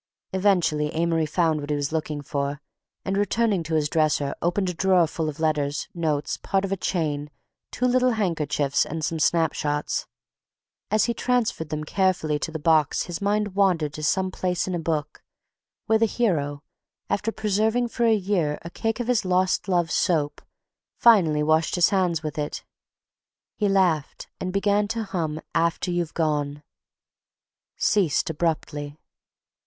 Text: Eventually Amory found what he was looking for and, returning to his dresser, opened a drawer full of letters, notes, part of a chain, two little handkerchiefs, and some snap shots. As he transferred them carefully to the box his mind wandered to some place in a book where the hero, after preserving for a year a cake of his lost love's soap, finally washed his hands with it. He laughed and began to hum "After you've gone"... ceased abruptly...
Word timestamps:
Eventually 0.33 0.87
Amory 0.95 1.27
found 1.27 1.61
what 1.61 1.69
he 1.69 1.75
was 1.75 1.91
looking 1.91 2.21
for 2.23 2.59
and, 3.05 3.15
returning 3.15 3.61
to 3.61 3.75
his 3.75 3.87
dresser, 3.87 4.33
opened 4.41 4.67
a 4.67 4.73
drawer 4.73 5.05
full 5.05 5.29
of 5.29 5.39
letters, 5.39 5.87
notes, 5.93 6.37
part 6.41 6.65
of 6.65 6.71
a 6.71 6.75
chain, 6.75 7.29
two 7.69 7.85
little 7.85 8.13
handkerchiefs, 8.13 8.83
and 8.83 9.05
some 9.05 9.19
snap 9.19 9.53
shots. 9.53 10.07
As 10.89 11.05
he 11.05 11.13
transferred 11.13 11.69
them 11.69 11.83
carefully 11.83 12.39
to 12.39 12.49
the 12.51 12.57
box 12.57 13.03
his 13.03 13.21
mind 13.21 13.53
wandered 13.53 13.93
to 13.93 14.01
some 14.01 14.31
place 14.31 14.67
in 14.67 14.73
a 14.73 14.79
book 14.79 15.21
where 15.85 15.99
the 15.99 16.05
hero, 16.07 16.63
after 17.07 17.31
preserving 17.31 17.89
for 17.89 18.05
a 18.05 18.15
year 18.15 18.57
a 18.63 18.71
cake 18.71 18.99
of 18.99 19.07
his 19.07 19.23
lost 19.23 19.67
love's 19.67 19.93
soap, 19.93 20.41
finally 20.97 21.43
washed 21.43 21.75
his 21.75 21.89
hands 21.89 22.23
with 22.23 22.39
it. 22.39 22.65
He 23.55 23.69
laughed 23.69 24.29
and 24.39 24.51
began 24.51 24.87
to 24.87 25.03
hum 25.03 25.41
"After 25.53 25.91
you've 25.91 26.15
gone"... 26.15 26.63
ceased 27.77 28.31
abruptly... 28.31 28.97